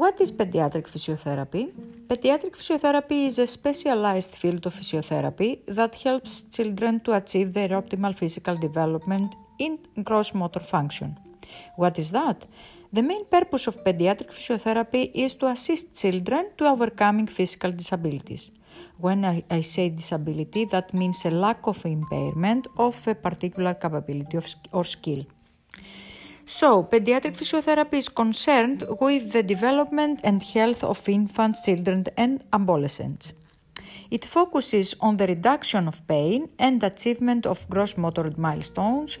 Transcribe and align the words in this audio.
What 0.00 0.18
is 0.24 0.32
pediatric 0.32 0.86
physiotherapy? 0.92 1.62
Pediatric 2.08 2.54
physiotherapy 2.56 3.26
is 3.26 3.38
a 3.38 3.46
specialized 3.46 4.34
field 4.34 4.64
of 4.64 4.74
physiotherapy 4.74 5.58
that 5.66 5.94
helps 5.94 6.44
children 6.56 7.00
to 7.00 7.12
achieve 7.12 7.52
their 7.52 7.68
optimal 7.80 8.14
physical 8.16 8.56
development 8.56 9.34
in 9.58 9.78
gross 10.02 10.32
motor 10.32 10.60
function. 10.60 11.18
What 11.76 11.98
is 11.98 12.12
that? 12.12 12.46
The 12.90 13.02
main 13.02 13.26
purpose 13.26 13.66
of 13.66 13.84
pediatric 13.84 14.30
physiotherapy 14.32 15.10
is 15.12 15.34
to 15.34 15.48
assist 15.48 16.00
children 16.00 16.46
to 16.56 16.64
overcoming 16.64 17.26
physical 17.26 17.70
disabilities. 17.70 18.52
When 18.96 19.26
I, 19.26 19.44
I, 19.50 19.60
say 19.60 19.90
disability, 19.90 20.64
that 20.76 20.94
means 20.94 21.26
a 21.26 21.30
lack 21.30 21.66
of 21.66 21.84
impairment 21.84 22.68
of 22.78 22.96
a 23.06 23.14
particular 23.14 23.74
capability 23.74 24.38
of, 24.38 24.46
or 24.72 24.84
skill. 24.84 25.26
So, 26.50 26.82
pediatric 26.82 27.36
physiotherapy 27.36 27.98
is 27.98 28.08
concerned 28.08 28.82
with 29.00 29.30
the 29.30 29.44
development 29.44 30.20
and 30.24 30.42
health 30.42 30.82
of 30.82 31.08
infants, 31.08 31.64
children, 31.64 32.06
and 32.16 32.42
adolescents. 32.52 33.34
It 34.10 34.24
focuses 34.24 34.96
on 35.00 35.16
the 35.16 35.28
reduction 35.28 35.86
of 35.86 36.04
pain 36.08 36.48
and 36.58 36.82
achievement 36.82 37.46
of 37.46 37.68
gross 37.70 37.96
motor 37.96 38.32
milestones 38.36 39.18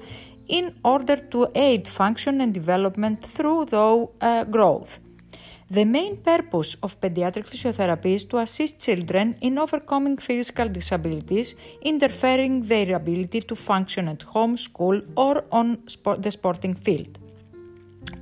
in 0.48 0.74
order 0.84 1.14
to 1.30 1.46
aid 1.54 1.86
function 1.86 2.40
and 2.40 2.52
development 2.52 3.24
through 3.24 3.66
though, 3.66 4.10
uh, 4.20 4.42
growth. 4.42 4.98
The 5.70 5.84
main 5.84 6.16
purpose 6.16 6.74
of 6.82 7.00
pediatric 7.00 7.46
physiotherapy 7.46 8.16
is 8.16 8.24
to 8.24 8.38
assist 8.38 8.80
children 8.80 9.36
in 9.40 9.56
overcoming 9.56 10.16
physical 10.16 10.68
disabilities 10.68 11.54
interfering 11.80 12.62
their 12.62 12.96
ability 12.96 13.42
to 13.42 13.54
function 13.54 14.08
at 14.08 14.22
home, 14.22 14.56
school, 14.56 15.00
or 15.16 15.44
on 15.52 15.84
the 16.18 16.30
sporting 16.32 16.74
field. 16.74 17.20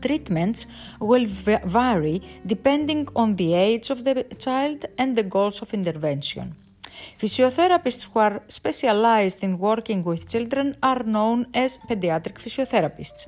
Treatments 0.01 0.66
will 1.01 1.27
vary 1.27 2.23
depending 2.46 3.09
on 3.16 3.37
the 3.37 3.54
age 3.54 3.91
of 3.91 4.05
the 4.05 4.24
child 4.38 4.87
and 4.96 5.16
the 5.16 5.24
goals 5.24 5.60
of 5.63 5.74
intervention. 5.74 6.55
Physiotherapists 7.18 8.09
who 8.13 8.18
are 8.18 8.43
specialized 8.49 9.43
in 9.45 9.59
working 9.59 10.02
with 10.05 10.29
children 10.29 10.77
are 10.82 11.02
known 11.05 11.46
as 11.55 11.79
pediatric 11.88 12.38
physiotherapists. 12.38 13.27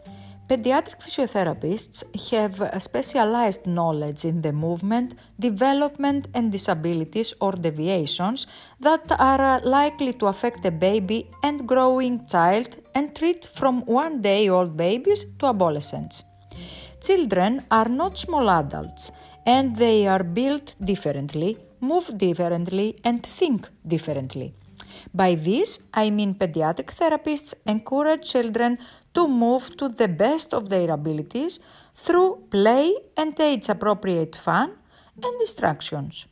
Pediatric 0.49 0.99
physiotherapists 1.01 2.03
have 2.33 2.83
specialized 2.83 3.69
knowledge 3.69 4.25
in 4.25 4.43
the 4.43 4.53
movement, 4.53 5.15
development, 5.39 6.27
and 6.34 6.51
disabilities 6.51 7.33
or 7.41 7.53
deviations 7.53 8.49
that 8.81 9.12
are 9.21 9.59
uh, 9.59 9.61
likely 9.62 10.12
to 10.12 10.27
affect 10.27 10.65
a 10.65 10.73
baby 10.73 11.31
and 11.45 11.69
growing 11.69 12.27
child 12.27 12.77
and 12.97 13.15
treat 13.15 13.47
from 13.47 13.83
one 13.87 14.21
day 14.21 14.49
old 14.49 14.77
babies 14.77 15.25
to 15.39 15.47
adolescents. 15.47 16.25
Children 17.00 17.64
are 17.70 17.89
not 17.89 18.19
small 18.19 18.48
adults 18.50 19.11
and 19.47 19.77
they 19.77 20.06
are 20.06 20.22
built 20.22 20.75
differently, 20.83 21.58
move 21.80 22.16
differently, 22.16 22.98
and 23.05 23.22
think 23.25 23.69
differently. 23.86 24.55
By 25.14 25.34
this, 25.34 25.81
I 25.94 26.11
mean 26.11 26.34
pediatric 26.34 26.94
therapists 26.94 27.55
encourage 27.66 28.31
children 28.31 28.78
to 29.14 29.27
move 29.27 29.77
to 29.78 29.88
the 29.88 30.08
best 30.08 30.55
of 30.55 30.69
their 30.69 30.91
abilities 30.91 31.58
through 31.94 32.44
play 32.50 32.94
and 33.16 33.38
age 33.41 33.69
appropriate 33.69 34.36
fun 34.36 34.72
and 35.22 35.41
distractions. 35.41 36.27